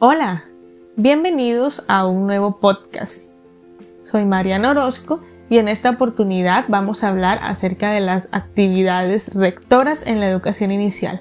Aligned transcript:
Hola, 0.00 0.44
bienvenidos 0.94 1.82
a 1.88 2.06
un 2.06 2.28
nuevo 2.28 2.60
podcast. 2.60 3.28
Soy 4.04 4.24
Mariana 4.24 4.70
Orozco 4.70 5.24
y 5.50 5.58
en 5.58 5.66
esta 5.66 5.90
oportunidad 5.90 6.66
vamos 6.68 7.02
a 7.02 7.08
hablar 7.08 7.40
acerca 7.42 7.90
de 7.90 7.98
las 7.98 8.28
actividades 8.30 9.34
rectoras 9.34 10.06
en 10.06 10.20
la 10.20 10.28
educación 10.28 10.70
inicial. 10.70 11.18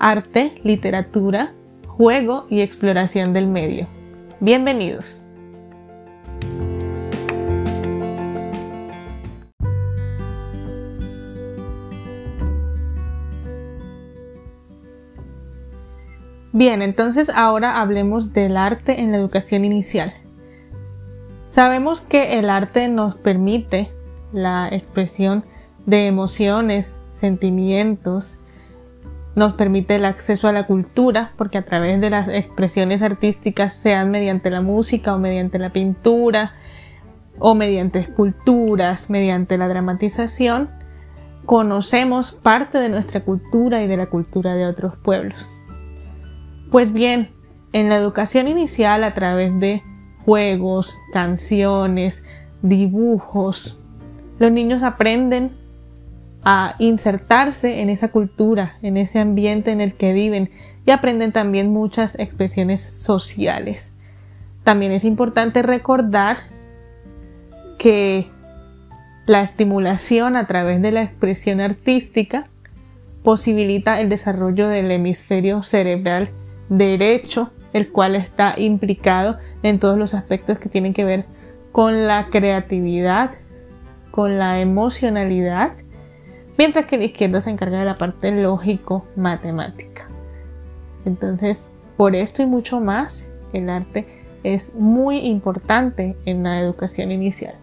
Arte, 0.00 0.60
literatura, 0.64 1.52
juego 1.86 2.48
y 2.50 2.62
exploración 2.62 3.32
del 3.32 3.46
medio. 3.46 3.86
Bienvenidos. 4.40 5.20
Bien, 16.58 16.82
entonces 16.82 17.30
ahora 17.32 17.80
hablemos 17.80 18.32
del 18.32 18.56
arte 18.56 19.00
en 19.00 19.12
la 19.12 19.18
educación 19.18 19.64
inicial. 19.64 20.12
Sabemos 21.50 22.00
que 22.00 22.36
el 22.40 22.50
arte 22.50 22.88
nos 22.88 23.14
permite 23.14 23.92
la 24.32 24.68
expresión 24.68 25.44
de 25.86 26.08
emociones, 26.08 26.96
sentimientos, 27.12 28.38
nos 29.36 29.52
permite 29.52 29.94
el 29.94 30.04
acceso 30.04 30.48
a 30.48 30.52
la 30.52 30.66
cultura, 30.66 31.30
porque 31.36 31.58
a 31.58 31.64
través 31.64 32.00
de 32.00 32.10
las 32.10 32.26
expresiones 32.26 33.02
artísticas, 33.02 33.74
sean 33.74 34.10
mediante 34.10 34.50
la 34.50 34.60
música 34.60 35.14
o 35.14 35.18
mediante 35.20 35.60
la 35.60 35.70
pintura, 35.70 36.54
o 37.38 37.54
mediante 37.54 38.00
esculturas, 38.00 39.10
mediante 39.10 39.58
la 39.58 39.68
dramatización, 39.68 40.68
conocemos 41.46 42.32
parte 42.32 42.78
de 42.78 42.88
nuestra 42.88 43.20
cultura 43.20 43.80
y 43.80 43.86
de 43.86 43.96
la 43.96 44.06
cultura 44.06 44.56
de 44.56 44.66
otros 44.66 44.96
pueblos. 44.96 45.52
Pues 46.70 46.92
bien, 46.92 47.30
en 47.72 47.88
la 47.88 47.96
educación 47.96 48.46
inicial 48.46 49.02
a 49.02 49.14
través 49.14 49.58
de 49.58 49.82
juegos, 50.26 50.98
canciones, 51.14 52.24
dibujos, 52.60 53.80
los 54.38 54.52
niños 54.52 54.82
aprenden 54.82 55.52
a 56.44 56.74
insertarse 56.78 57.80
en 57.80 57.88
esa 57.88 58.10
cultura, 58.10 58.76
en 58.82 58.98
ese 58.98 59.18
ambiente 59.18 59.70
en 59.70 59.80
el 59.80 59.94
que 59.94 60.12
viven 60.12 60.50
y 60.84 60.90
aprenden 60.90 61.32
también 61.32 61.72
muchas 61.72 62.18
expresiones 62.18 62.82
sociales. 62.82 63.92
También 64.62 64.92
es 64.92 65.04
importante 65.04 65.62
recordar 65.62 66.36
que 67.78 68.26
la 69.26 69.40
estimulación 69.40 70.36
a 70.36 70.46
través 70.46 70.82
de 70.82 70.92
la 70.92 71.02
expresión 71.02 71.62
artística 71.62 72.48
posibilita 73.22 74.00
el 74.00 74.10
desarrollo 74.10 74.68
del 74.68 74.90
hemisferio 74.90 75.62
cerebral 75.62 76.30
derecho, 76.68 77.50
el 77.72 77.90
cual 77.90 78.16
está 78.16 78.54
implicado 78.58 79.38
en 79.62 79.78
todos 79.78 79.98
los 79.98 80.14
aspectos 80.14 80.58
que 80.58 80.68
tienen 80.68 80.94
que 80.94 81.04
ver 81.04 81.24
con 81.72 82.06
la 82.06 82.28
creatividad, 82.30 83.32
con 84.10 84.38
la 84.38 84.60
emocionalidad, 84.60 85.72
mientras 86.56 86.86
que 86.86 86.98
la 86.98 87.04
izquierda 87.04 87.40
se 87.40 87.50
encarga 87.50 87.78
de 87.78 87.84
la 87.84 87.98
parte 87.98 88.32
lógico-matemática. 88.32 90.08
Entonces, 91.04 91.64
por 91.96 92.14
esto 92.14 92.42
y 92.42 92.46
mucho 92.46 92.80
más, 92.80 93.28
el 93.52 93.70
arte 93.70 94.06
es 94.44 94.74
muy 94.74 95.18
importante 95.18 96.16
en 96.24 96.42
la 96.42 96.60
educación 96.60 97.12
inicial. 97.12 97.54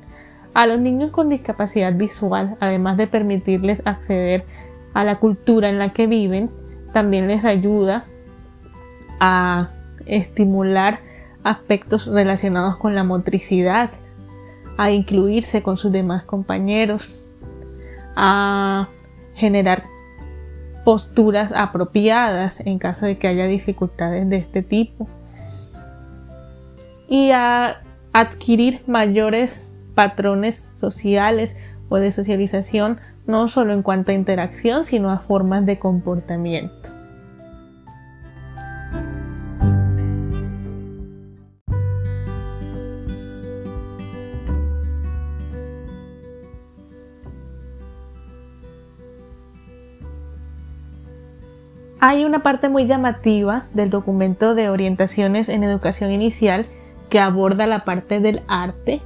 A 0.53 0.67
los 0.67 0.79
niños 0.79 1.11
con 1.11 1.29
discapacidad 1.29 1.93
visual, 1.93 2.55
además 2.59 2.97
de 2.97 3.07
permitirles 3.07 3.81
acceder 3.85 4.45
a 4.93 5.03
la 5.03 5.19
cultura 5.19 5.69
en 5.69 5.79
la 5.79 5.91
que 5.91 6.07
viven, 6.07 6.49
también 6.93 7.27
les 7.27 7.43
ayuda 7.43 8.05
a 9.19 9.69
estimular 10.05 10.99
aspectos 11.43 12.07
relacionados 12.07 12.77
con 12.77 12.95
la 12.95 13.03
motricidad, 13.03 13.91
a 14.77 14.91
incluirse 14.91 15.63
con 15.63 15.77
sus 15.77 15.91
demás 15.91 16.23
compañeros, 16.23 17.15
a 18.15 18.89
generar 19.35 19.83
posturas 20.83 21.51
apropiadas 21.53 22.59
en 22.59 22.79
caso 22.79 23.05
de 23.05 23.17
que 23.17 23.27
haya 23.27 23.45
dificultades 23.47 24.29
de 24.29 24.37
este 24.37 24.61
tipo 24.61 25.07
y 27.09 27.31
a 27.31 27.81
adquirir 28.13 28.81
mayores 28.87 29.67
patrones 29.95 30.65
sociales 30.79 31.55
o 31.89 31.97
de 31.97 32.11
socialización 32.11 32.99
no 33.27 33.47
solo 33.47 33.73
en 33.73 33.81
cuanto 33.81 34.11
a 34.11 34.15
interacción 34.15 34.83
sino 34.83 35.09
a 35.09 35.19
formas 35.19 35.65
de 35.65 35.79
comportamiento. 35.79 36.94
Hay 52.07 52.23
una 52.23 52.43
parte 52.43 52.69
muy 52.69 52.85
llamativa 52.85 53.65
del 53.73 53.89
documento 53.89 54.53
de 54.53 54.69
orientaciones 54.69 55.49
en 55.49 55.63
educación 55.63 56.11
inicial 56.11 56.67
que 57.09 57.17
aborda 57.19 57.65
la 57.65 57.83
parte 57.83 58.19
del 58.19 58.43
arte 58.47 59.01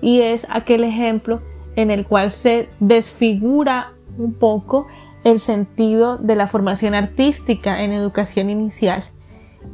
y 0.00 0.22
es 0.22 0.46
aquel 0.48 0.84
ejemplo 0.84 1.42
en 1.76 1.90
el 1.90 2.06
cual 2.06 2.30
se 2.30 2.70
desfigura 2.80 3.92
un 4.16 4.32
poco 4.32 4.86
el 5.22 5.38
sentido 5.38 6.16
de 6.16 6.34
la 6.34 6.48
formación 6.48 6.94
artística 6.94 7.82
en 7.82 7.92
educación 7.92 8.48
inicial. 8.48 9.04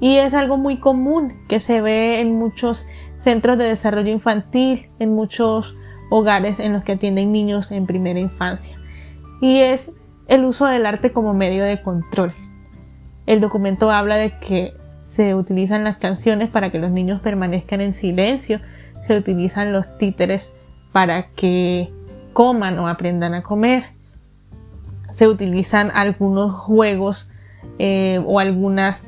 Y 0.01 0.17
es 0.17 0.35
algo 0.35 0.57
muy 0.57 0.79
común 0.79 1.35
que 1.49 1.61
se 1.61 1.81
ve 1.81 2.21
en 2.21 2.37
muchos 2.37 2.89
centros 3.19 3.59
de 3.59 3.65
desarrollo 3.67 4.11
infantil, 4.11 4.91
en 4.99 5.15
muchos 5.15 5.77
hogares 6.11 6.59
en 6.59 6.73
los 6.73 6.83
que 6.83 6.93
atienden 6.95 7.31
niños 7.31 7.71
en 7.71 7.87
primera 7.87 8.19
infancia. 8.19 8.77
Y 9.41 9.61
es 9.61 9.93
el 10.31 10.45
uso 10.45 10.67
del 10.67 10.87
arte 10.87 11.13
como 11.13 11.35
medio 11.35 11.65
de 11.65 11.83
control. 11.83 12.33
El 13.27 13.41
documento 13.41 13.91
habla 13.91 14.17
de 14.17 14.39
que 14.39 14.73
se 15.05 15.35
utilizan 15.35 15.83
las 15.83 15.99
canciones 15.99 16.49
para 16.49 16.71
que 16.71 16.79
los 16.79 16.93
niños 16.93 17.21
permanezcan 17.21 17.81
en 17.81 17.93
silencio, 17.93 18.61
se 19.07 19.17
utilizan 19.17 19.73
los 19.73 19.99
títeres 19.99 20.49
para 20.93 21.31
que 21.33 21.93
coman 22.33 22.79
o 22.79 22.87
aprendan 22.87 23.35
a 23.35 23.43
comer, 23.43 23.87
se 25.11 25.27
utilizan 25.27 25.91
algunos 25.93 26.53
juegos 26.53 27.29
eh, 27.81 28.23
o 28.25 28.39
algunas 28.39 29.03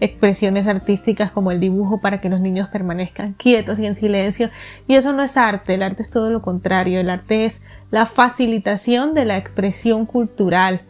expresiones 0.00 0.66
artísticas 0.66 1.30
como 1.30 1.50
el 1.50 1.60
dibujo 1.60 2.00
para 2.00 2.20
que 2.20 2.28
los 2.28 2.40
niños 2.40 2.68
permanezcan 2.68 3.34
quietos 3.34 3.78
y 3.78 3.86
en 3.86 3.94
silencio. 3.94 4.50
Y 4.88 4.94
eso 4.94 5.12
no 5.12 5.22
es 5.22 5.36
arte, 5.36 5.74
el 5.74 5.82
arte 5.82 6.02
es 6.02 6.10
todo 6.10 6.30
lo 6.30 6.42
contrario, 6.42 7.00
el 7.00 7.10
arte 7.10 7.44
es 7.44 7.60
la 7.90 8.06
facilitación 8.06 9.14
de 9.14 9.24
la 9.24 9.36
expresión 9.36 10.06
cultural, 10.06 10.82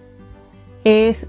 es 0.84 1.28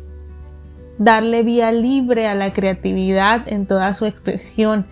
darle 0.97 1.43
vía 1.43 1.71
libre 1.71 2.27
a 2.27 2.35
la 2.35 2.53
creatividad 2.53 3.47
en 3.47 3.65
toda 3.65 3.93
su 3.93 4.05
expresión, 4.05 4.85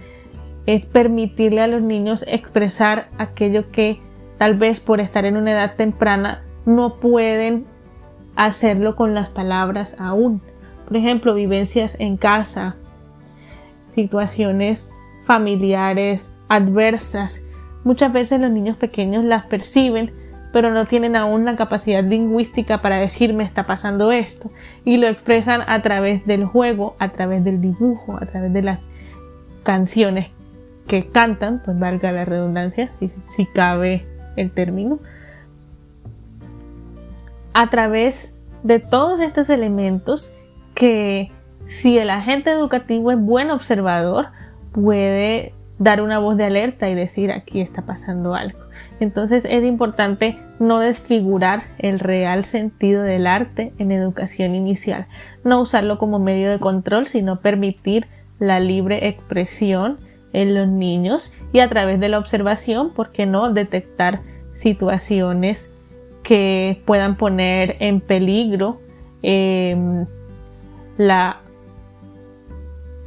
es 0.65 0.85
permitirle 0.85 1.61
a 1.61 1.67
los 1.67 1.81
niños 1.81 2.25
expresar 2.27 3.09
aquello 3.17 3.69
que 3.69 3.99
tal 4.37 4.55
vez 4.55 4.79
por 4.79 4.99
estar 4.99 5.25
en 5.25 5.37
una 5.37 5.51
edad 5.51 5.75
temprana 5.75 6.41
no 6.65 6.95
pueden 6.95 7.65
hacerlo 8.35 8.95
con 8.95 9.13
las 9.13 9.29
palabras 9.29 9.89
aún. 9.97 10.41
Por 10.89 10.97
ejemplo, 10.97 11.35
vivencias 11.35 11.95
en 11.99 12.17
casa, 12.17 12.75
situaciones 13.93 14.89
familiares 15.25 16.31
adversas. 16.47 17.43
Muchas 17.83 18.11
veces 18.11 18.41
los 18.41 18.49
niños 18.49 18.75
pequeños 18.75 19.23
las 19.23 19.45
perciben, 19.45 20.11
pero 20.51 20.71
no 20.71 20.87
tienen 20.87 21.15
aún 21.15 21.45
la 21.45 21.55
capacidad 21.55 22.03
lingüística 22.03 22.81
para 22.81 22.97
decirme 22.97 23.43
está 23.43 23.67
pasando 23.67 24.11
esto 24.11 24.49
y 24.83 24.97
lo 24.97 25.07
expresan 25.07 25.61
a 25.67 25.83
través 25.83 26.25
del 26.25 26.43
juego, 26.43 26.95
a 26.97 27.09
través 27.09 27.43
del 27.43 27.61
dibujo, 27.61 28.17
a 28.19 28.25
través 28.25 28.51
de 28.51 28.63
las 28.63 28.79
canciones 29.61 30.29
que 30.87 31.05
cantan, 31.05 31.61
pues 31.63 31.77
valga 31.77 32.11
la 32.11 32.25
redundancia, 32.25 32.89
si, 32.97 33.11
si 33.29 33.45
cabe 33.45 34.07
el 34.37 34.49
término, 34.49 34.97
a 37.53 37.69
través 37.69 38.33
de 38.63 38.79
todos 38.79 39.19
estos 39.19 39.51
elementos 39.51 40.31
que 40.79 41.29
si 41.67 41.97
el 41.97 42.09
agente 42.09 42.49
educativo 42.49 43.11
es 43.11 43.19
buen 43.19 43.51
observador, 43.51 44.27
puede 44.71 45.53
dar 45.77 46.01
una 46.01 46.19
voz 46.19 46.37
de 46.37 46.45
alerta 46.45 46.89
y 46.89 46.95
decir 46.95 47.31
aquí 47.31 47.59
está 47.59 47.81
pasando 47.81 48.33
algo. 48.33 48.57
Entonces 49.01 49.43
es 49.43 49.63
importante 49.65 50.37
no 50.57 50.79
desfigurar 50.79 51.63
el 51.79 51.99
real 51.99 52.45
sentido 52.45 53.03
del 53.03 53.27
arte 53.27 53.73
en 53.77 53.91
educación 53.91 54.55
inicial, 54.55 55.07
no 55.43 55.61
usarlo 55.61 55.99
como 55.99 56.17
medio 56.17 56.49
de 56.49 56.59
control, 56.59 57.07
sino 57.07 57.41
permitir 57.41 58.07
la 58.39 58.61
libre 58.61 59.09
expresión 59.09 59.97
en 60.31 60.55
los 60.55 60.69
niños 60.69 61.33
y 61.51 61.59
a 61.59 61.67
través 61.67 61.99
de 61.99 62.07
la 62.07 62.19
observación, 62.19 62.93
¿por 62.93 63.11
qué 63.11 63.25
no 63.25 63.51
detectar 63.51 64.21
situaciones 64.55 65.69
que 66.23 66.81
puedan 66.85 67.17
poner 67.17 67.75
en 67.79 67.99
peligro 67.99 68.79
em, 69.23 70.05
la 70.99 71.39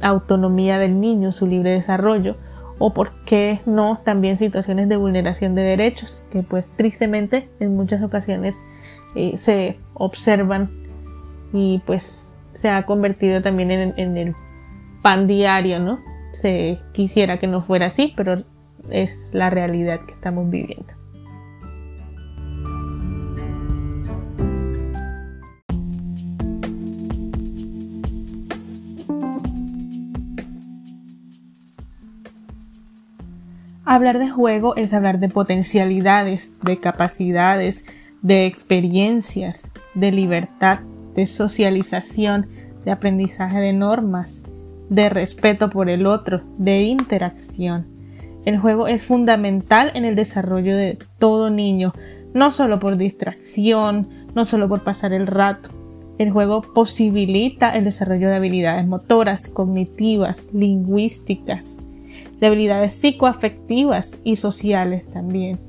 autonomía 0.01 0.79
del 0.79 0.99
niño, 0.99 1.31
su 1.31 1.45
libre 1.45 1.69
desarrollo, 1.69 2.35
o 2.79 2.91
por 2.91 3.11
qué 3.23 3.61
no 3.67 4.01
también 4.03 4.37
situaciones 4.39 4.89
de 4.89 4.97
vulneración 4.97 5.53
de 5.53 5.61
derechos, 5.61 6.23
que 6.31 6.41
pues 6.41 6.67
tristemente 6.75 7.47
en 7.59 7.75
muchas 7.75 8.01
ocasiones 8.01 8.63
eh, 9.15 9.37
se 9.37 9.79
observan 9.93 10.71
y 11.53 11.83
pues 11.85 12.27
se 12.53 12.67
ha 12.69 12.83
convertido 12.87 13.43
también 13.43 13.69
en, 13.69 13.93
en 13.97 14.17
el 14.17 14.35
pan 15.03 15.27
diario, 15.27 15.79
¿no? 15.79 15.99
Se 16.31 16.79
quisiera 16.93 17.37
que 17.37 17.45
no 17.45 17.61
fuera 17.61 17.85
así, 17.85 18.11
pero 18.17 18.43
es 18.89 19.23
la 19.31 19.51
realidad 19.51 20.01
que 20.01 20.13
estamos 20.13 20.49
viviendo. 20.49 21.02
Hablar 33.93 34.17
de 34.17 34.27
juego 34.27 34.75
es 34.75 34.91
hablar 34.91 35.19
de 35.19 35.29
potencialidades, 35.29 36.51
de 36.63 36.79
capacidades, 36.79 37.85
de 38.23 38.47
experiencias, 38.47 39.69
de 39.93 40.11
libertad, 40.11 40.79
de 41.13 41.27
socialización, 41.27 42.47
de 42.85 42.89
aprendizaje 42.89 43.59
de 43.59 43.71
normas, 43.71 44.41
de 44.89 45.09
respeto 45.09 45.69
por 45.69 45.91
el 45.91 46.07
otro, 46.07 46.41
de 46.57 46.81
interacción. 46.81 47.85
El 48.45 48.57
juego 48.57 48.87
es 48.87 49.05
fundamental 49.05 49.91
en 49.93 50.05
el 50.05 50.15
desarrollo 50.15 50.75
de 50.75 50.97
todo 51.19 51.51
niño, 51.51 51.93
no 52.33 52.49
solo 52.49 52.79
por 52.79 52.97
distracción, 52.97 54.09
no 54.33 54.45
solo 54.45 54.67
por 54.67 54.81
pasar 54.83 55.13
el 55.13 55.27
rato. 55.27 55.69
El 56.17 56.31
juego 56.31 56.63
posibilita 56.63 57.69
el 57.69 57.83
desarrollo 57.83 58.29
de 58.29 58.37
habilidades 58.37 58.87
motoras, 58.87 59.47
cognitivas, 59.47 60.51
lingüísticas, 60.51 61.77
de 62.43 62.47
habilidades 62.47 62.93
psicoafectivas 62.95 64.17
y 64.25 64.35
sociales 64.35 65.09
también. 65.09 65.59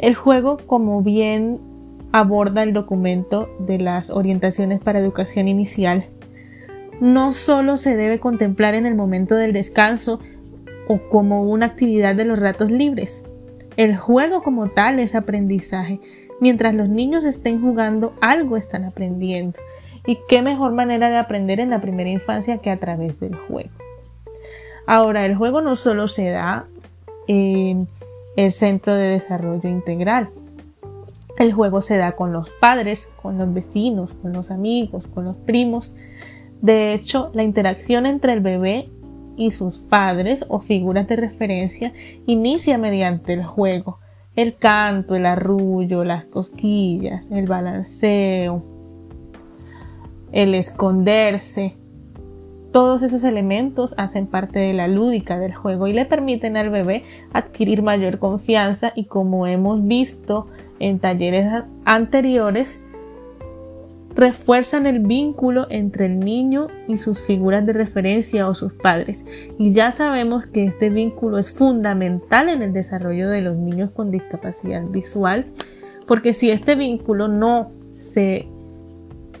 El 0.00 0.16
juego, 0.16 0.56
como 0.66 1.02
bien 1.02 1.60
aborda 2.10 2.64
el 2.64 2.72
documento 2.72 3.48
de 3.60 3.78
las 3.78 4.10
orientaciones 4.10 4.80
para 4.80 4.98
educación 4.98 5.46
inicial, 5.46 6.06
no 7.00 7.32
solo 7.32 7.76
se 7.76 7.94
debe 7.94 8.18
contemplar 8.18 8.74
en 8.74 8.86
el 8.86 8.96
momento 8.96 9.36
del 9.36 9.52
descanso 9.52 10.18
o 10.88 10.98
como 11.10 11.44
una 11.44 11.66
actividad 11.66 12.16
de 12.16 12.24
los 12.24 12.40
ratos 12.40 12.72
libres. 12.72 13.22
El 13.76 13.96
juego 13.96 14.42
como 14.42 14.70
tal 14.70 14.98
es 14.98 15.14
aprendizaje. 15.14 16.00
Mientras 16.40 16.74
los 16.74 16.88
niños 16.88 17.24
estén 17.24 17.62
jugando, 17.62 18.14
algo 18.20 18.56
están 18.56 18.82
aprendiendo. 18.82 19.60
Y 20.08 20.18
qué 20.28 20.42
mejor 20.42 20.72
manera 20.72 21.08
de 21.08 21.18
aprender 21.18 21.60
en 21.60 21.70
la 21.70 21.80
primera 21.80 22.10
infancia 22.10 22.58
que 22.58 22.70
a 22.70 22.80
través 22.80 23.20
del 23.20 23.36
juego. 23.36 23.83
Ahora, 24.86 25.24
el 25.24 25.34
juego 25.34 25.60
no 25.60 25.76
solo 25.76 26.08
se 26.08 26.30
da 26.30 26.66
en 27.26 27.88
el 28.36 28.52
centro 28.52 28.94
de 28.94 29.08
desarrollo 29.08 29.68
integral. 29.68 30.28
El 31.38 31.52
juego 31.52 31.82
se 31.82 31.96
da 31.96 32.12
con 32.12 32.32
los 32.32 32.50
padres, 32.50 33.10
con 33.20 33.38
los 33.38 33.52
vecinos, 33.52 34.12
con 34.22 34.32
los 34.32 34.50
amigos, 34.50 35.06
con 35.06 35.24
los 35.24 35.36
primos. 35.36 35.96
De 36.60 36.94
hecho, 36.94 37.30
la 37.34 37.42
interacción 37.42 38.06
entre 38.06 38.32
el 38.32 38.40
bebé 38.40 38.88
y 39.36 39.50
sus 39.50 39.80
padres 39.80 40.44
o 40.48 40.60
figuras 40.60 41.08
de 41.08 41.16
referencia 41.16 41.92
inicia 42.26 42.78
mediante 42.78 43.32
el 43.32 43.44
juego. 43.44 43.98
El 44.36 44.56
canto, 44.56 45.14
el 45.14 45.26
arrullo, 45.26 46.04
las 46.04 46.24
cosquillas, 46.24 47.26
el 47.30 47.46
balanceo, 47.46 48.64
el 50.32 50.54
esconderse, 50.54 51.76
todos 52.74 53.04
esos 53.04 53.22
elementos 53.22 53.94
hacen 53.98 54.26
parte 54.26 54.58
de 54.58 54.72
la 54.72 54.88
lúdica 54.88 55.38
del 55.38 55.54
juego 55.54 55.86
y 55.86 55.92
le 55.92 56.06
permiten 56.06 56.56
al 56.56 56.70
bebé 56.70 57.04
adquirir 57.32 57.82
mayor 57.82 58.18
confianza 58.18 58.92
y 58.96 59.04
como 59.04 59.46
hemos 59.46 59.86
visto 59.86 60.48
en 60.80 60.98
talleres 60.98 61.62
anteriores, 61.84 62.82
refuerzan 64.16 64.86
el 64.86 64.98
vínculo 64.98 65.68
entre 65.70 66.06
el 66.06 66.18
niño 66.18 66.66
y 66.88 66.98
sus 66.98 67.20
figuras 67.22 67.64
de 67.64 67.74
referencia 67.74 68.48
o 68.48 68.56
sus 68.56 68.72
padres. 68.72 69.24
Y 69.56 69.72
ya 69.72 69.92
sabemos 69.92 70.44
que 70.44 70.64
este 70.64 70.90
vínculo 70.90 71.38
es 71.38 71.52
fundamental 71.52 72.48
en 72.48 72.60
el 72.60 72.72
desarrollo 72.72 73.30
de 73.30 73.40
los 73.40 73.54
niños 73.54 73.92
con 73.92 74.10
discapacidad 74.10 74.82
visual, 74.82 75.46
porque 76.08 76.34
si 76.34 76.50
este 76.50 76.74
vínculo 76.74 77.28
no 77.28 77.70
se 77.98 78.48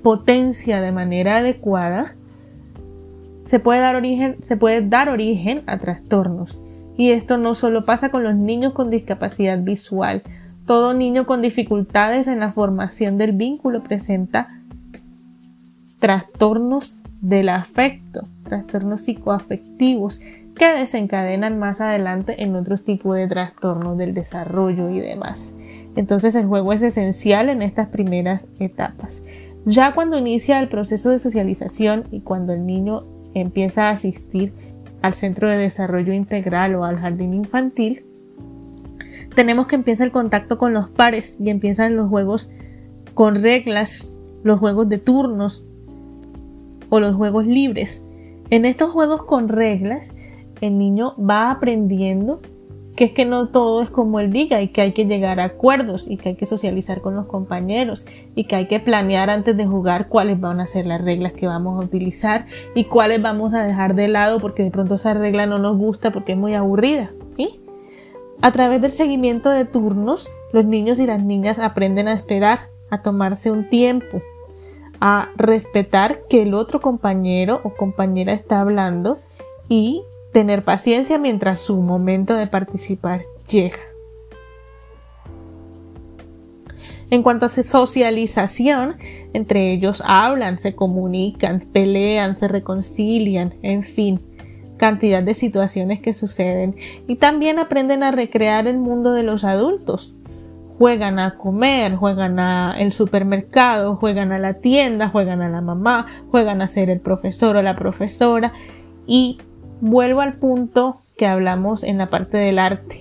potencia 0.04 0.80
de 0.80 0.92
manera 0.92 1.38
adecuada, 1.38 2.14
se 3.46 3.60
puede 3.60 3.80
dar 3.80 3.96
origen, 3.96 4.36
se 4.42 4.56
puede 4.56 4.86
dar 4.86 5.08
origen 5.08 5.62
a 5.66 5.78
trastornos. 5.78 6.60
Y 6.96 7.10
esto 7.10 7.38
no 7.38 7.54
solo 7.54 7.84
pasa 7.84 8.10
con 8.10 8.22
los 8.22 8.34
niños 8.34 8.72
con 8.72 8.90
discapacidad 8.90 9.58
visual. 9.58 10.22
Todo 10.66 10.94
niño 10.94 11.26
con 11.26 11.42
dificultades 11.42 12.28
en 12.28 12.40
la 12.40 12.52
formación 12.52 13.18
del 13.18 13.32
vínculo 13.32 13.82
presenta 13.82 14.48
trastornos 15.98 16.96
del 17.20 17.48
afecto, 17.48 18.28
trastornos 18.44 19.02
psicoafectivos 19.02 20.20
que 20.54 20.66
desencadenan 20.66 21.58
más 21.58 21.80
adelante 21.80 22.42
en 22.42 22.54
otros 22.54 22.84
tipos 22.84 23.16
de 23.16 23.26
trastornos 23.26 23.98
del 23.98 24.14
desarrollo 24.14 24.90
y 24.90 25.00
demás. 25.00 25.54
Entonces 25.96 26.34
el 26.34 26.46
juego 26.46 26.72
es 26.72 26.82
esencial 26.82 27.48
en 27.48 27.62
estas 27.62 27.88
primeras 27.88 28.46
etapas. 28.58 29.22
Ya 29.64 29.92
cuando 29.92 30.18
inicia 30.18 30.60
el 30.60 30.68
proceso 30.68 31.10
de 31.10 31.18
socialización 31.18 32.04
y 32.10 32.20
cuando 32.20 32.52
el 32.52 32.66
niño 32.66 33.04
empieza 33.34 33.88
a 33.88 33.90
asistir 33.90 34.52
al 35.02 35.14
centro 35.14 35.48
de 35.48 35.56
desarrollo 35.56 36.12
integral 36.12 36.74
o 36.74 36.84
al 36.84 36.98
jardín 36.98 37.34
infantil, 37.34 38.04
tenemos 39.34 39.66
que 39.66 39.76
empieza 39.76 40.04
el 40.04 40.12
contacto 40.12 40.58
con 40.58 40.72
los 40.72 40.88
pares 40.88 41.36
y 41.40 41.50
empiezan 41.50 41.96
los 41.96 42.08
juegos 42.08 42.50
con 43.14 43.34
reglas, 43.36 44.08
los 44.42 44.58
juegos 44.58 44.88
de 44.88 44.98
turnos 44.98 45.64
o 46.88 47.00
los 47.00 47.14
juegos 47.16 47.46
libres. 47.46 48.00
En 48.50 48.64
estos 48.64 48.92
juegos 48.92 49.24
con 49.24 49.48
reglas, 49.48 50.08
el 50.60 50.78
niño 50.78 51.14
va 51.18 51.50
aprendiendo 51.50 52.40
que 52.96 53.06
es 53.06 53.12
que 53.12 53.24
no 53.24 53.48
todo 53.48 53.82
es 53.82 53.90
como 53.90 54.20
él 54.20 54.30
diga 54.30 54.60
y 54.60 54.68
que 54.68 54.80
hay 54.80 54.92
que 54.92 55.06
llegar 55.06 55.40
a 55.40 55.44
acuerdos 55.44 56.08
y 56.08 56.16
que 56.16 56.30
hay 56.30 56.34
que 56.36 56.46
socializar 56.46 57.00
con 57.00 57.14
los 57.14 57.26
compañeros 57.26 58.06
y 58.34 58.44
que 58.44 58.56
hay 58.56 58.68
que 58.68 58.80
planear 58.80 59.30
antes 59.30 59.56
de 59.56 59.66
jugar 59.66 60.08
cuáles 60.08 60.40
van 60.40 60.60
a 60.60 60.66
ser 60.66 60.86
las 60.86 61.02
reglas 61.02 61.32
que 61.32 61.46
vamos 61.46 61.80
a 61.80 61.84
utilizar 61.84 62.46
y 62.74 62.84
cuáles 62.84 63.20
vamos 63.20 63.52
a 63.54 63.64
dejar 63.64 63.94
de 63.94 64.08
lado 64.08 64.38
porque 64.38 64.62
de 64.62 64.70
pronto 64.70 64.94
esa 64.94 65.14
regla 65.14 65.46
no 65.46 65.58
nos 65.58 65.76
gusta 65.76 66.12
porque 66.12 66.32
es 66.32 66.38
muy 66.38 66.54
aburrida. 66.54 67.10
A 68.42 68.52
través 68.52 68.82
del 68.82 68.92
seguimiento 68.92 69.48
de 69.48 69.64
turnos, 69.64 70.30
los 70.52 70.64
niños 70.66 70.98
y 70.98 71.06
las 71.06 71.22
niñas 71.22 71.58
aprenden 71.58 72.08
a 72.08 72.12
esperar, 72.12 72.68
a 72.90 73.00
tomarse 73.00 73.50
un 73.50 73.68
tiempo, 73.70 74.20
a 75.00 75.30
respetar 75.36 76.20
que 76.28 76.42
el 76.42 76.52
otro 76.52 76.80
compañero 76.80 77.60
o 77.64 77.70
compañera 77.70 78.34
está 78.34 78.60
hablando 78.60 79.18
y 79.68 80.02
tener 80.34 80.64
paciencia 80.64 81.16
mientras 81.16 81.60
su 81.60 81.80
momento 81.80 82.34
de 82.34 82.48
participar 82.48 83.22
llega. 83.48 83.78
En 87.08 87.22
cuanto 87.22 87.46
a 87.46 87.48
socialización, 87.48 88.96
entre 89.32 89.70
ellos 89.70 90.02
hablan, 90.04 90.58
se 90.58 90.74
comunican, 90.74 91.60
pelean, 91.60 92.36
se 92.36 92.48
reconcilian, 92.48 93.54
en 93.62 93.84
fin, 93.84 94.20
cantidad 94.76 95.22
de 95.22 95.34
situaciones 95.34 96.00
que 96.00 96.12
suceden 96.12 96.74
y 97.06 97.14
también 97.16 97.60
aprenden 97.60 98.02
a 98.02 98.10
recrear 98.10 98.66
el 98.66 98.78
mundo 98.78 99.12
de 99.12 99.22
los 99.22 99.44
adultos. 99.44 100.16
Juegan 100.78 101.20
a 101.20 101.36
comer, 101.36 101.94
juegan 101.94 102.40
a 102.40 102.74
el 102.80 102.92
supermercado, 102.92 103.94
juegan 103.94 104.32
a 104.32 104.40
la 104.40 104.54
tienda, 104.54 105.08
juegan 105.10 105.42
a 105.42 105.48
la 105.48 105.60
mamá, 105.60 106.06
juegan 106.32 106.60
a 106.60 106.66
ser 106.66 106.90
el 106.90 106.98
profesor 106.98 107.54
o 107.54 107.62
la 107.62 107.76
profesora 107.76 108.52
y 109.06 109.38
vuelvo 109.80 110.20
al 110.20 110.34
punto 110.34 111.00
que 111.16 111.26
hablamos 111.26 111.84
en 111.84 111.98
la 111.98 112.10
parte 112.10 112.38
del 112.38 112.58
arte. 112.58 112.96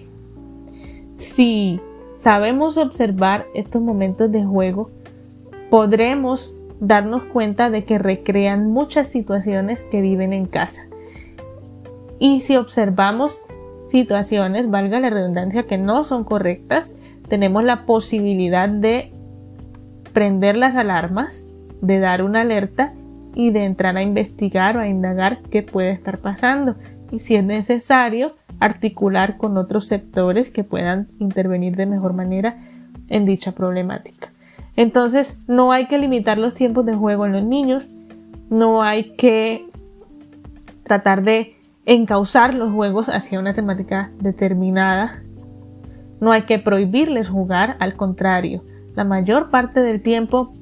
Si 1.15 1.80
sabemos 2.18 2.77
observar 2.77 3.46
estos 3.53 3.82
momentos 3.82 4.32
de 4.32 4.44
juego, 4.44 4.89
podremos 5.70 6.56
darnos 6.80 7.24
cuenta 7.24 7.70
de 7.70 7.86
que 7.86 7.98
recrean 7.98 8.72
muchas 8.72 9.08
situaciones 9.08 9.84
que 9.89 10.01
viven 10.01 10.34
en 10.34 10.46
casa. 10.46 10.86
Y 12.20 12.42
si 12.42 12.58
observamos 12.58 13.46
situaciones, 13.88 14.70
valga 14.70 15.00
la 15.00 15.10
redundancia, 15.10 15.68
que 15.68 15.77
no 15.77 16.03
son 16.03 16.24
correctas, 16.24 16.96
tenemos 17.27 17.63
la 17.63 17.86
posibilidad 17.86 18.70
de 18.70 19.12
prender 20.13 20.58
las 20.58 20.75
alarmas, 20.75 21.46
de 21.82 22.00
dar 22.00 22.24
una 22.24 22.42
alerta 22.42 22.94
y 23.36 23.52
de 23.52 23.66
entrar 23.66 23.98
a 23.98 24.04
investigar 24.04 24.78
o 24.78 24.80
a 24.80 24.88
indagar 24.88 25.42
qué 25.50 25.63
puede 25.63 25.92
estar 25.92 26.20
pasando 26.20 26.75
y 27.12 27.20
si 27.20 27.36
es 27.36 27.44
necesario 27.44 28.36
articular 28.60 29.38
con 29.38 29.58
otros 29.58 29.88
sectores 29.88 30.52
que 30.52 30.63
puedan 30.63 31.08
intervenir 31.20 31.75
de 31.75 31.86
mejor 31.86 32.13
manera 32.13 32.58
en 33.10 33.25
dicha 33.25 33.52
problemática. 33.52 34.30
Entonces 34.75 35.40
no 35.48 35.72
hay 35.72 35.88
que 35.88 36.00
limitar 36.00 36.40
los 36.40 36.54
tiempos 36.54 36.86
de 36.86 36.96
juego 36.96 37.25
en 37.25 37.34
los 37.34 37.44
niños, 37.44 37.92
no 38.50 38.82
hay 38.82 39.16
que 39.16 39.68
tratar 40.84 41.24
de 41.24 41.56
encauzar 41.86 42.56
los 42.56 42.72
juegos 42.72 43.10
hacia 43.10 43.40
una 43.40 43.54
temática 43.54 44.12
determinada. 44.20 45.22
No 46.20 46.32
hay 46.32 46.44
que 46.44 46.60
prohibirles 46.60 47.30
jugar, 47.30 47.75
al 47.80 47.96
contrario, 47.96 48.63
la 48.96 49.04
mayor 49.04 49.50
parte 49.50 49.82
del 49.82 50.02
tiempo 50.02 50.54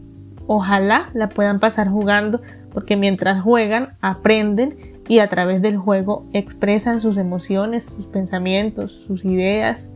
ojalá 0.48 1.10
la 1.14 1.30
puedan 1.30 1.60
pasar 1.60 1.90
jugando 1.90 2.42
porque 2.74 2.96
mientras 2.96 3.42
juegan 3.42 3.98
aprenden 4.02 4.76
y 5.08 5.20
a 5.20 5.28
través 5.28 5.62
del 5.62 5.78
juego 5.78 6.26
expresan 6.34 7.02
sus 7.02 7.18
emociones, 7.18 7.86
sus 7.86 8.08
pensamientos, 8.08 8.92
sus 9.08 9.26
ideas 9.26 9.90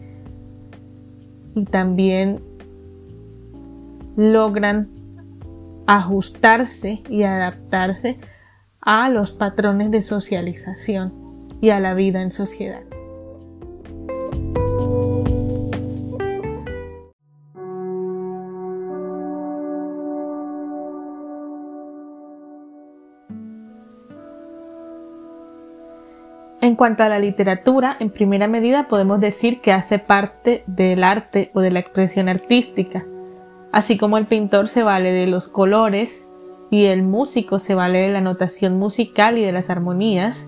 y 1.56 1.66
también 1.66 2.42
logran 4.18 4.90
ajustarse 5.88 7.04
y 7.10 7.24
adaptarse 7.24 8.18
a 8.82 9.10
los 9.10 9.32
patrones 9.32 9.92
de 9.92 10.02
socialización 10.02 11.14
y 11.62 11.70
a 11.70 11.80
la 11.80 11.94
vida 11.94 12.22
en 12.22 12.32
sociedad. 12.32 12.84
En 26.66 26.76
cuanto 26.76 27.04
a 27.04 27.10
la 27.10 27.20
literatura, 27.20 27.96
en 28.00 28.10
primera 28.10 28.48
medida 28.48 28.88
podemos 28.88 29.20
decir 29.20 29.62
que 29.62 29.72
hace 29.72 30.00
parte 30.00 30.64
del 30.66 31.04
arte 31.04 31.52
o 31.54 31.62
de 31.62 31.70
la 31.70 31.80
expresión 31.80 32.28
artística, 32.28 33.06
así 33.72 34.00
como 34.00 34.18
el 34.18 34.26
pintor 34.26 34.68
se 34.68 34.82
vale 34.82 35.12
de 35.12 35.28
los 35.28 35.48
colores 35.48 36.26
y 36.72 36.86
el 36.86 37.04
músico 37.04 37.60
se 37.60 37.76
vale 37.76 38.00
de 38.00 38.10
la 38.10 38.20
notación 38.20 38.80
musical 38.80 39.38
y 39.38 39.44
de 39.44 39.52
las 39.52 39.70
armonías, 39.70 40.48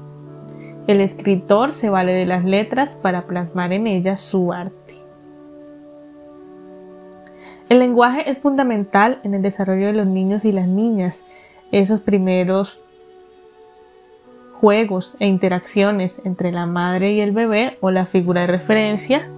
el 0.87 1.01
escritor 1.01 1.71
se 1.71 1.91
vale 1.91 2.13
de 2.13 2.25
las 2.25 2.43
letras 2.43 2.95
para 2.95 3.27
plasmar 3.27 3.71
en 3.71 3.85
ellas 3.85 4.19
su 4.19 4.51
arte. 4.51 4.95
El 7.69 7.77
lenguaje 7.77 8.27
es 8.27 8.39
fundamental 8.39 9.19
en 9.23 9.35
el 9.35 9.43
desarrollo 9.43 9.85
de 9.85 9.93
los 9.93 10.07
niños 10.07 10.45
y 10.45 10.51
las 10.51 10.67
niñas, 10.67 11.23
esos 11.71 12.01
primeros 12.01 12.81
juegos 14.59 15.15
e 15.19 15.27
interacciones 15.27 16.21
entre 16.23 16.51
la 16.51 16.65
madre 16.65 17.11
y 17.13 17.21
el 17.21 17.31
bebé 17.31 17.77
o 17.81 17.91
la 17.91 18.05
figura 18.05 18.41
de 18.41 18.47
referencia 18.47 19.29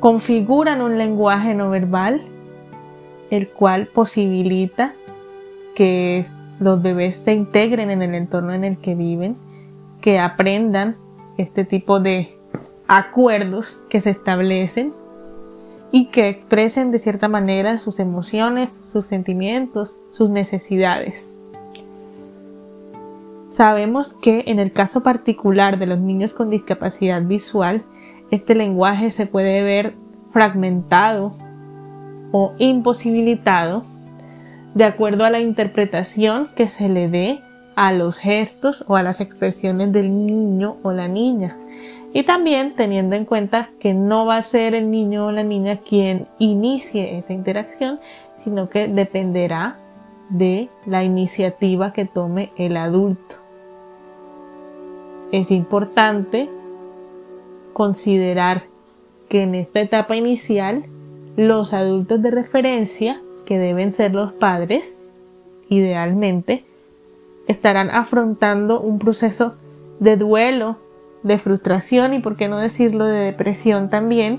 configuran 0.00 0.82
un 0.82 0.98
lenguaje 0.98 1.54
no 1.54 1.70
verbal, 1.70 2.22
el 3.30 3.48
cual 3.48 3.86
posibilita 3.86 4.92
que 5.74 6.26
los 6.60 6.82
bebés 6.82 7.16
se 7.16 7.32
integren 7.32 7.90
en 7.90 8.02
el 8.02 8.14
entorno 8.14 8.52
en 8.52 8.64
el 8.64 8.78
que 8.78 8.94
viven, 8.94 9.36
que 10.00 10.18
aprendan 10.18 10.96
este 11.38 11.64
tipo 11.64 12.00
de 12.00 12.36
acuerdos 12.86 13.80
que 13.88 14.00
se 14.00 14.10
establecen 14.10 14.92
y 15.90 16.06
que 16.06 16.28
expresen 16.28 16.90
de 16.90 16.98
cierta 16.98 17.28
manera 17.28 17.78
sus 17.78 17.98
emociones, 18.00 18.80
sus 18.92 19.06
sentimientos, 19.06 19.96
sus 20.10 20.28
necesidades. 20.28 21.33
Sabemos 23.54 24.12
que 24.20 24.42
en 24.48 24.58
el 24.58 24.72
caso 24.72 25.04
particular 25.04 25.78
de 25.78 25.86
los 25.86 26.00
niños 26.00 26.32
con 26.32 26.50
discapacidad 26.50 27.22
visual, 27.22 27.84
este 28.32 28.56
lenguaje 28.56 29.12
se 29.12 29.26
puede 29.26 29.62
ver 29.62 29.94
fragmentado 30.32 31.36
o 32.32 32.52
imposibilitado 32.58 33.84
de 34.74 34.82
acuerdo 34.82 35.24
a 35.24 35.30
la 35.30 35.38
interpretación 35.38 36.48
que 36.56 36.68
se 36.68 36.88
le 36.88 37.08
dé 37.08 37.42
a 37.76 37.92
los 37.92 38.16
gestos 38.16 38.84
o 38.88 38.96
a 38.96 39.04
las 39.04 39.20
expresiones 39.20 39.92
del 39.92 40.26
niño 40.26 40.78
o 40.82 40.90
la 40.90 41.06
niña. 41.06 41.56
Y 42.12 42.24
también 42.24 42.74
teniendo 42.74 43.14
en 43.14 43.24
cuenta 43.24 43.70
que 43.78 43.94
no 43.94 44.26
va 44.26 44.38
a 44.38 44.42
ser 44.42 44.74
el 44.74 44.90
niño 44.90 45.26
o 45.26 45.30
la 45.30 45.44
niña 45.44 45.76
quien 45.76 46.26
inicie 46.40 47.18
esa 47.18 47.32
interacción, 47.32 48.00
sino 48.42 48.68
que 48.68 48.88
dependerá 48.88 49.78
de 50.28 50.70
la 50.86 51.04
iniciativa 51.04 51.92
que 51.92 52.04
tome 52.04 52.50
el 52.56 52.76
adulto 52.76 53.43
es 55.34 55.50
importante 55.50 56.48
considerar 57.72 58.66
que 59.28 59.42
en 59.42 59.56
esta 59.56 59.80
etapa 59.80 60.14
inicial 60.14 60.84
los 61.36 61.72
adultos 61.72 62.22
de 62.22 62.30
referencia, 62.30 63.20
que 63.44 63.58
deben 63.58 63.92
ser 63.92 64.14
los 64.14 64.32
padres, 64.32 64.96
idealmente, 65.68 66.64
estarán 67.48 67.90
afrontando 67.90 68.80
un 68.80 69.00
proceso 69.00 69.56
de 69.98 70.16
duelo, 70.16 70.76
de 71.24 71.38
frustración 71.38 72.14
y, 72.14 72.20
por 72.20 72.36
qué 72.36 72.46
no 72.46 72.58
decirlo, 72.58 73.04
de 73.06 73.18
depresión 73.18 73.90
también, 73.90 74.38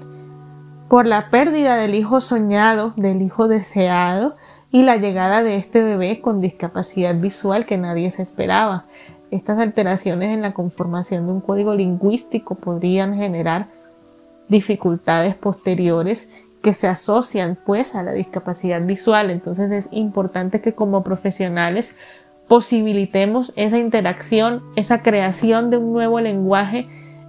por 0.88 1.08
la 1.08 1.30
pérdida 1.30 1.76
del 1.76 1.94
hijo 1.94 2.22
soñado, 2.22 2.94
del 2.96 3.22
hijo 3.22 3.50
deseado 3.50 4.38
y 4.72 4.84
la 4.84 4.96
llegada 4.96 5.44
de 5.44 5.58
este 5.58 5.84
bebé 5.84 6.22
con 6.22 6.40
discapacidad 6.40 7.16
visual 7.20 7.66
que 7.66 7.78
nadie 7.78 8.12
se 8.12 8.22
esperaba. 8.22 8.86
Estas 9.32 9.60
alteraciones 9.60 10.30
en 10.34 10.42
la 10.42 10.54
conformación 10.54 11.26
de 11.26 11.34
un 11.34 11.42
código 11.42 11.74
lingüístico 11.74 12.56
podrían 12.56 13.16
generar 13.16 13.68
dificultades 14.48 15.36
posteriores 15.36 16.30
que 16.62 16.74
se 16.74 16.88
asocian 16.88 17.58
pues 17.66 17.96
a 17.96 18.04
la 18.04 18.12
discapacidad 18.12 18.82
visual. 18.82 19.30
Entonces 19.30 19.72
es 19.72 19.88
importante 19.92 20.62
que 20.62 20.74
como 20.74 21.04
profesionales 21.04 21.96
posibilitemos 22.48 23.54
esa 23.56 23.78
interacción, 23.78 24.64
esa 24.76 25.02
creación 25.02 25.70
de 25.70 25.78
un 25.78 25.94
nuevo 25.94 26.20
lenguaje 26.20 26.88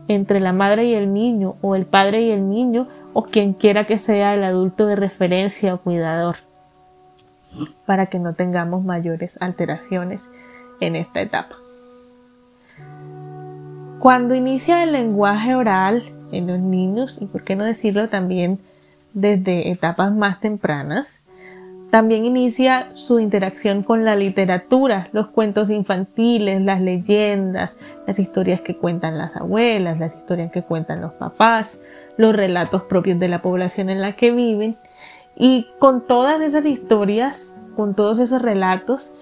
entre 0.09 0.41
la 0.41 0.53
madre 0.53 0.85
y 0.85 0.95
el 0.95 1.13
niño 1.13 1.57
o 1.63 1.75
el 1.75 1.87
padre 1.87 2.23
y 2.23 2.31
el 2.31 2.49
niño 2.49 2.89
o 3.13 3.25
quien 3.25 3.55
quiera 3.55 3.85
que 3.85 3.99
sea 3.99 4.35
el 4.35 4.45
adulto 4.45 4.87
de 4.87 4.97
referencia 4.97 5.75
o 5.75 5.81
cuidador 5.81 6.37
para 7.87 8.07
que 8.07 8.19
no 8.19 8.35
tengamos 8.35 8.85
mayores 8.85 9.37
alteraciones 9.41 10.21
en 10.81 10.97
esta 10.97 11.21
etapa. 11.21 11.57
Cuando 14.07 14.37
inicia 14.37 14.85
el 14.85 14.93
lenguaje 14.93 15.57
oral 15.57 16.05
en 16.31 16.47
los 16.47 16.61
niños, 16.61 17.19
y 17.21 17.27
por 17.27 17.43
qué 17.43 17.57
no 17.57 17.65
decirlo 17.65 18.09
también 18.09 18.61
desde 19.15 19.73
etapas 19.73 20.15
más 20.15 20.39
tempranas, 20.39 21.19
también 21.91 22.25
inicia 22.25 22.95
su 22.95 23.19
interacción 23.19 23.83
con 23.83 24.05
la 24.05 24.15
literatura, 24.15 25.09
los 25.11 25.27
cuentos 25.27 25.71
infantiles, 25.71 26.63
las 26.63 26.81
leyendas, 26.81 27.75
las 28.07 28.21
historias 28.21 28.61
que 28.61 28.77
cuentan 28.77 29.19
las 29.19 29.35
abuelas, 29.35 29.99
las 29.99 30.15
historias 30.15 30.53
que 30.53 30.63
cuentan 30.63 31.01
los 31.01 31.15
papás, 31.15 31.81
los 32.17 32.33
relatos 32.33 32.85
propios 32.85 33.19
de 33.19 33.27
la 33.27 33.43
población 33.43 33.91
en 33.91 34.01
la 34.01 34.13
que 34.13 34.31
viven. 34.31 34.77
Y 35.35 35.67
con 35.81 36.07
todas 36.07 36.41
esas 36.43 36.65
historias, 36.65 37.45
con 37.75 37.97
todos 37.97 38.21
esos 38.21 38.41
relatos, 38.41 39.13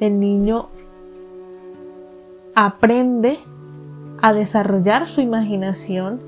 el 0.00 0.18
niño 0.18 0.70
aprende 2.54 3.38
a 4.22 4.32
desarrollar 4.32 5.08
su 5.08 5.20
imaginación, 5.20 6.22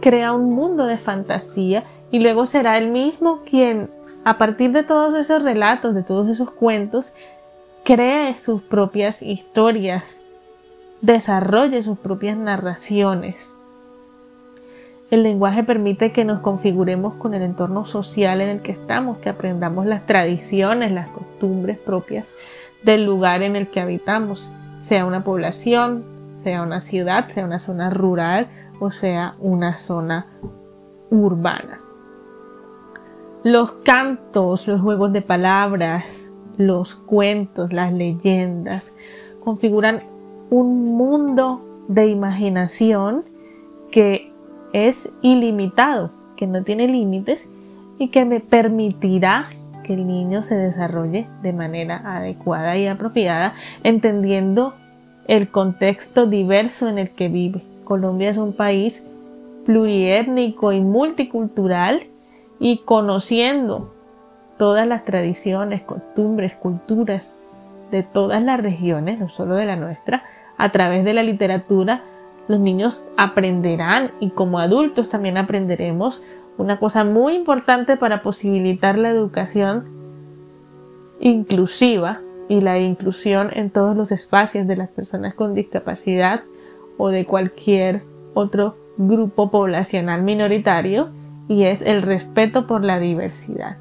crea 0.00 0.32
un 0.32 0.54
mundo 0.54 0.86
de 0.86 0.98
fantasía 0.98 1.84
y 2.12 2.20
luego 2.20 2.46
será 2.46 2.78
él 2.78 2.90
mismo 2.90 3.40
quien, 3.44 3.90
a 4.24 4.38
partir 4.38 4.70
de 4.72 4.84
todos 4.84 5.14
esos 5.16 5.42
relatos, 5.42 5.94
de 5.94 6.02
todos 6.02 6.28
esos 6.28 6.50
cuentos, 6.50 7.14
cree 7.84 8.38
sus 8.38 8.62
propias 8.62 9.22
historias, 9.22 10.20
desarrolle 11.00 11.80
sus 11.82 11.98
propias 11.98 12.36
narraciones. 12.36 13.36
El 15.10 15.22
lenguaje 15.22 15.64
permite 15.64 16.12
que 16.12 16.26
nos 16.26 16.40
configuremos 16.40 17.14
con 17.14 17.32
el 17.32 17.40
entorno 17.40 17.86
social 17.86 18.42
en 18.42 18.50
el 18.50 18.60
que 18.60 18.72
estamos, 18.72 19.16
que 19.18 19.30
aprendamos 19.30 19.86
las 19.86 20.04
tradiciones, 20.04 20.92
las 20.92 21.08
costumbres 21.08 21.78
propias 21.78 22.26
del 22.82 23.06
lugar 23.06 23.42
en 23.42 23.56
el 23.56 23.68
que 23.68 23.80
habitamos, 23.80 24.52
sea 24.82 25.06
una 25.06 25.24
población, 25.24 26.17
sea 26.48 26.62
una 26.62 26.80
ciudad, 26.80 27.28
sea 27.34 27.44
una 27.44 27.58
zona 27.58 27.90
rural 27.90 28.48
o 28.80 28.90
sea 28.90 29.34
una 29.38 29.76
zona 29.76 30.28
urbana. 31.10 31.78
Los 33.44 33.72
cantos, 33.72 34.66
los 34.66 34.80
juegos 34.80 35.12
de 35.12 35.20
palabras, 35.20 36.06
los 36.56 36.94
cuentos, 36.94 37.70
las 37.70 37.92
leyendas 37.92 38.94
configuran 39.44 40.04
un 40.48 40.96
mundo 40.96 41.60
de 41.88 42.06
imaginación 42.06 43.24
que 43.90 44.32
es 44.72 45.10
ilimitado, 45.20 46.12
que 46.34 46.46
no 46.46 46.64
tiene 46.64 46.88
límites 46.88 47.46
y 47.98 48.08
que 48.08 48.24
me 48.24 48.40
permitirá 48.40 49.50
que 49.82 49.92
el 49.92 50.06
niño 50.06 50.42
se 50.42 50.56
desarrolle 50.56 51.28
de 51.42 51.52
manera 51.52 52.00
adecuada 52.16 52.78
y 52.78 52.86
apropiada, 52.86 53.52
entendiendo 53.82 54.72
el 55.28 55.50
contexto 55.50 56.26
diverso 56.26 56.88
en 56.88 56.98
el 56.98 57.10
que 57.10 57.28
vive. 57.28 57.62
Colombia 57.84 58.30
es 58.30 58.38
un 58.38 58.54
país 58.54 59.04
pluriétnico 59.66 60.72
y 60.72 60.80
multicultural 60.80 62.06
y 62.58 62.78
conociendo 62.78 63.94
todas 64.56 64.88
las 64.88 65.04
tradiciones, 65.04 65.82
costumbres, 65.82 66.54
culturas 66.54 67.30
de 67.90 68.02
todas 68.02 68.42
las 68.42 68.60
regiones, 68.60 69.20
no 69.20 69.28
solo 69.28 69.54
de 69.54 69.66
la 69.66 69.76
nuestra, 69.76 70.24
a 70.56 70.72
través 70.72 71.04
de 71.04 71.12
la 71.12 71.22
literatura 71.22 72.02
los 72.48 72.58
niños 72.58 73.04
aprenderán 73.18 74.12
y 74.20 74.30
como 74.30 74.58
adultos 74.58 75.10
también 75.10 75.36
aprenderemos 75.36 76.22
una 76.56 76.80
cosa 76.80 77.04
muy 77.04 77.34
importante 77.34 77.98
para 77.98 78.22
posibilitar 78.22 78.98
la 78.98 79.10
educación 79.10 79.84
inclusiva 81.20 82.22
y 82.48 82.60
la 82.60 82.78
inclusión 82.78 83.50
en 83.52 83.70
todos 83.70 83.96
los 83.96 84.12
espacios 84.12 84.66
de 84.66 84.76
las 84.76 84.88
personas 84.88 85.34
con 85.34 85.54
discapacidad 85.54 86.42
o 86.96 87.10
de 87.10 87.26
cualquier 87.26 88.02
otro 88.34 88.76
grupo 88.96 89.50
poblacional 89.50 90.22
minoritario 90.22 91.10
y 91.48 91.64
es 91.64 91.82
el 91.82 92.02
respeto 92.02 92.66
por 92.66 92.84
la 92.84 92.98
diversidad. 92.98 93.78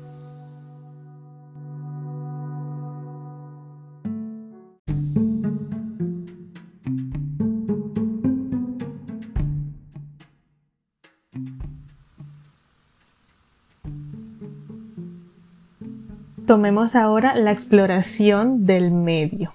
Tomemos 16.47 16.95
ahora 16.95 17.35
la 17.35 17.51
exploración 17.51 18.65
del 18.65 18.91
medio. 18.91 19.53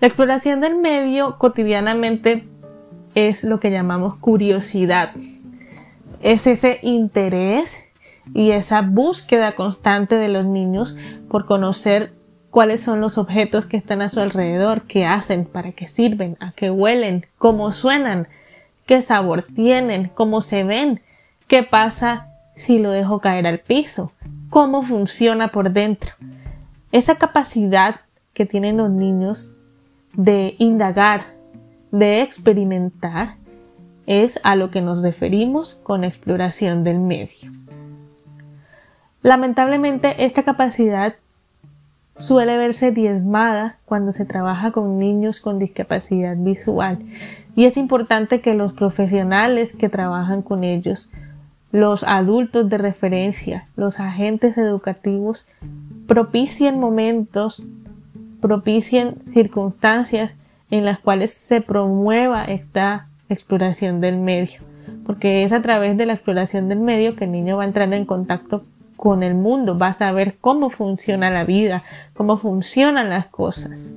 La 0.00 0.06
exploración 0.06 0.62
del 0.62 0.74
medio 0.74 1.36
cotidianamente 1.36 2.48
es 3.14 3.44
lo 3.44 3.60
que 3.60 3.70
llamamos 3.70 4.16
curiosidad. 4.16 5.10
Es 6.22 6.46
ese 6.46 6.78
interés 6.80 7.76
y 8.32 8.52
esa 8.52 8.80
búsqueda 8.80 9.54
constante 9.54 10.14
de 10.14 10.28
los 10.28 10.46
niños 10.46 10.96
por 11.28 11.44
conocer 11.44 12.14
cuáles 12.50 12.80
son 12.80 13.02
los 13.02 13.18
objetos 13.18 13.66
que 13.66 13.76
están 13.76 14.00
a 14.00 14.08
su 14.08 14.20
alrededor, 14.20 14.84
qué 14.84 15.04
hacen, 15.04 15.44
para 15.44 15.72
qué 15.72 15.88
sirven, 15.88 16.38
a 16.40 16.52
qué 16.52 16.70
huelen, 16.70 17.26
cómo 17.36 17.72
suenan, 17.72 18.28
qué 18.86 19.02
sabor 19.02 19.44
tienen, 19.54 20.10
cómo 20.14 20.40
se 20.40 20.64
ven, 20.64 21.02
qué 21.48 21.62
pasa 21.62 22.28
si 22.56 22.78
lo 22.78 22.92
dejo 22.92 23.20
caer 23.20 23.46
al 23.46 23.58
piso, 23.58 24.10
cómo 24.54 24.84
funciona 24.84 25.48
por 25.48 25.72
dentro. 25.72 26.12
Esa 26.92 27.16
capacidad 27.16 28.02
que 28.34 28.46
tienen 28.46 28.76
los 28.76 28.88
niños 28.88 29.52
de 30.12 30.54
indagar, 30.60 31.34
de 31.90 32.22
experimentar, 32.22 33.34
es 34.06 34.38
a 34.44 34.54
lo 34.54 34.70
que 34.70 34.80
nos 34.80 35.02
referimos 35.02 35.74
con 35.82 36.04
exploración 36.04 36.84
del 36.84 37.00
medio. 37.00 37.50
Lamentablemente, 39.22 40.24
esta 40.24 40.44
capacidad 40.44 41.16
suele 42.14 42.56
verse 42.56 42.92
diezmada 42.92 43.78
cuando 43.86 44.12
se 44.12 44.24
trabaja 44.24 44.70
con 44.70 45.00
niños 45.00 45.40
con 45.40 45.58
discapacidad 45.58 46.36
visual 46.36 47.00
y 47.56 47.64
es 47.64 47.76
importante 47.76 48.40
que 48.40 48.54
los 48.54 48.72
profesionales 48.72 49.74
que 49.74 49.88
trabajan 49.88 50.42
con 50.42 50.62
ellos 50.62 51.10
los 51.74 52.04
adultos 52.04 52.68
de 52.68 52.78
referencia, 52.78 53.66
los 53.74 53.98
agentes 53.98 54.56
educativos, 54.56 55.44
propicien 56.06 56.78
momentos, 56.78 57.64
propicien 58.40 59.16
circunstancias 59.32 60.34
en 60.70 60.84
las 60.84 61.00
cuales 61.00 61.34
se 61.34 61.60
promueva 61.60 62.44
esta 62.44 63.08
exploración 63.28 64.00
del 64.00 64.18
medio, 64.18 64.60
porque 65.04 65.42
es 65.42 65.50
a 65.50 65.62
través 65.62 65.96
de 65.96 66.06
la 66.06 66.12
exploración 66.12 66.68
del 66.68 66.78
medio 66.78 67.16
que 67.16 67.24
el 67.24 67.32
niño 67.32 67.56
va 67.56 67.64
a 67.64 67.66
entrar 67.66 67.92
en 67.92 68.06
contacto 68.06 68.62
con 68.94 69.24
el 69.24 69.34
mundo, 69.34 69.76
va 69.76 69.88
a 69.88 69.94
saber 69.94 70.36
cómo 70.40 70.70
funciona 70.70 71.28
la 71.28 71.42
vida, 71.42 71.82
cómo 72.12 72.36
funcionan 72.36 73.10
las 73.10 73.26
cosas. 73.26 73.90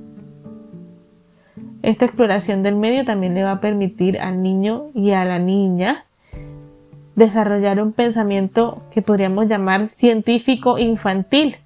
Esta 1.82 2.06
exploración 2.06 2.64
del 2.64 2.74
medio 2.74 3.04
también 3.04 3.34
le 3.34 3.44
va 3.44 3.52
a 3.52 3.60
permitir 3.60 4.18
al 4.18 4.42
niño 4.42 4.86
y 4.94 5.12
a 5.12 5.24
la 5.24 5.38
niña 5.38 6.06
desarrollar 7.18 7.82
un 7.82 7.92
pensamiento 7.92 8.80
que 8.92 9.02
podríamos 9.02 9.48
llamar 9.48 9.88
científico 9.88 10.78
infantil, 10.78 11.56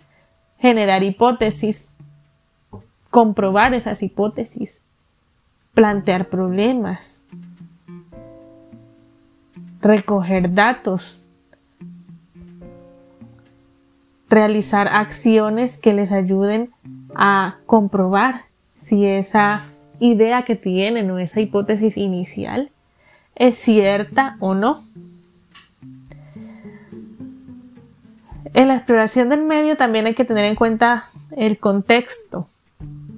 generar 0.59 1.03
hipótesis, 1.03 1.91
comprobar 3.11 3.75
esas 3.75 4.03
hipótesis, 4.03 4.81
plantear 5.75 6.31
problemas, 6.31 7.21
recoger 9.83 10.55
datos, 10.55 11.21
realizar 14.31 14.89
acciones 14.89 15.77
que 15.77 15.93
les 15.93 16.13
ayuden 16.13 16.71
a 17.15 17.59
comprobar 17.67 18.47
si 18.81 19.05
esa 19.05 19.67
idea 19.99 20.45
que 20.45 20.57
tienen 20.57 21.11
o 21.11 21.19
esa 21.19 21.41
hipótesis 21.41 21.99
inicial 21.99 22.71
es 23.35 23.59
cierta 23.59 24.37
o 24.41 24.55
no. 24.55 24.85
En 28.55 28.69
la 28.69 28.77
exploración 28.77 29.31
del 29.31 29.43
medio 29.43 29.77
también 29.77 30.05
hay 30.07 30.15
que 30.15 30.27
tener 30.27 30.45
en 30.45 30.57
cuenta 30.57 31.07
el 31.37 31.59
contexto. 31.59 32.49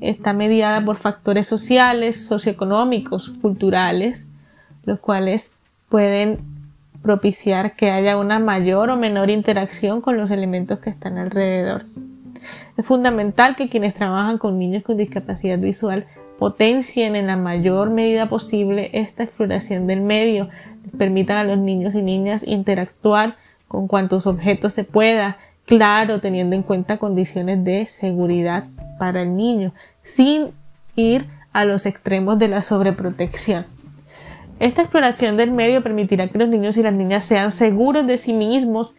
Está 0.01 0.33
mediada 0.33 0.85
por 0.85 0.97
factores 0.97 1.49
sociales, 1.49 2.25
socioeconómicos, 2.27 3.31
culturales, 3.43 4.27
los 4.85 5.01
cuales 5.01 5.51
pueden 5.89 6.39
propiciar 7.03 7.75
que 7.75 7.91
haya 7.91 8.17
una 8.17 8.39
mayor 8.39 8.91
o 8.91 8.97
menor 8.97 9.29
interacción 9.29 10.01
con 10.01 10.17
los 10.17 10.31
elementos 10.31 10.79
que 10.79 10.91
están 10.91 11.19
alrededor. 11.19 11.85
Es 12.77 12.87
fundamental 12.87 13.57
que 13.57 13.69
quienes 13.69 13.95
trabajan 13.95 14.39
con 14.39 14.59
niños 14.59 14.85
con 14.85 14.97
discapacidad 14.97 15.59
visual 15.59 16.07
potencien 16.39 17.17
en 17.17 17.27
la 17.27 17.37
mayor 17.37 17.91
medida 17.91 18.29
posible 18.29 18.91
esta 18.93 19.25
exploración 19.25 19.87
del 19.87 20.01
medio, 20.01 20.49
permitan 20.97 21.39
a 21.39 21.45
los 21.45 21.59
niños 21.59 21.95
y 21.95 22.03
niñas 22.03 22.43
interactuar 22.47 23.37
con 23.75 23.89
cuantos 23.89 24.29
objetos 24.29 24.73
se 24.73 24.85
pueda, 24.85 25.37
claro, 25.67 26.21
teniendo 26.21 26.55
en 26.55 26.63
cuenta 26.63 26.99
condiciones 26.99 27.65
de 27.65 27.87
seguridad 27.87 28.69
para 29.01 29.23
el 29.23 29.37
niño, 29.37 29.73
sin 30.05 30.53
ir 30.95 31.27
a 31.53 31.65
los 31.65 31.85
extremos 31.85 32.39
de 32.39 32.47
la 32.47 32.63
sobreprotección. 32.63 33.67
Esta 34.61 34.83
exploración 34.83 35.37
del 35.37 35.51
medio 35.51 35.83
permitirá 35.83 36.29
que 36.29 36.39
los 36.39 36.49
niños 36.49 36.77
y 36.77 36.85
las 36.85 36.95
niñas 36.95 37.25
sean 37.25 37.51
seguros 37.51 38.07
de 38.07 38.17
sí 38.17 38.33
mismos, 38.33 38.95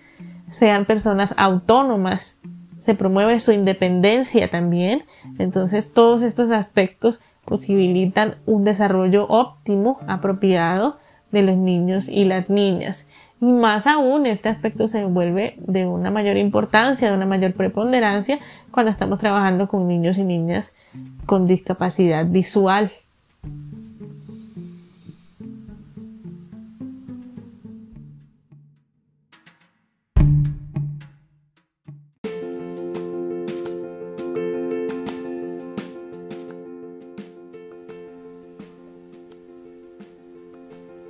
sean 0.49 0.83
personas 0.83 1.33
autónomas, 1.37 2.35
se 2.81 2.95
promueve 2.95 3.39
su 3.39 3.53
independencia 3.53 4.49
también. 4.49 5.05
Entonces 5.39 5.93
todos 5.93 6.21
estos 6.21 6.51
aspectos 6.51 7.21
posibilitan 7.45 8.35
un 8.45 8.65
desarrollo 8.65 9.25
óptimo, 9.29 9.99
apropiado 10.05 10.97
de 11.31 11.43
los 11.43 11.55
niños 11.55 12.09
y 12.09 12.25
las 12.25 12.49
niñas. 12.49 13.07
Y 13.41 13.45
más 13.45 13.85
aún, 13.85 14.25
este 14.25 14.49
aspecto 14.49 14.87
se 14.87 15.05
vuelve 15.05 15.55
de 15.57 15.85
una 15.85 16.09
mayor 16.09 16.37
importancia, 16.37 17.09
de 17.09 17.15
una 17.15 17.25
mayor 17.25 17.53
preponderancia 17.53 18.39
cuando 18.71 18.91
estamos 18.91 19.19
trabajando 19.19 19.67
con 19.67 19.87
niños 19.87 20.17
y 20.17 20.23
niñas 20.23 20.73
con 21.25 21.45
discapacidad 21.45 22.25
visual. 22.25 22.91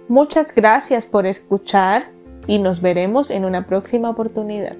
Muchas 0.07 0.55
gracias 0.55 1.05
por 1.05 1.25
escuchar 1.25 2.14
y 2.47 2.59
nos 2.59 2.81
veremos 2.81 3.31
en 3.31 3.45
una 3.45 3.65
próxima 3.65 4.09
oportunidad. 4.09 4.75